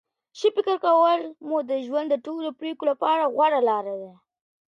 [0.39, 4.13] ښه فکر کول مو د ژوند د ټولو پریکړو لپاره غوره لاره ده.